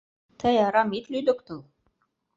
Тый 0.39 0.55
арам 0.65 0.89
ит 0.97 1.05
лӱдыктыл! 1.11 1.59